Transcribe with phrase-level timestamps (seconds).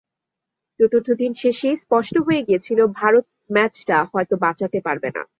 [0.79, 5.21] চতুর্থ দিন শেষেই স্পষ্ট হয়ে গিয়েছিল ভারত ম্যাচটা হয়তো বাঁচাতে পারবে না।